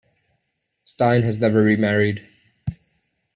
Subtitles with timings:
[0.83, 2.27] Stein has never remarried.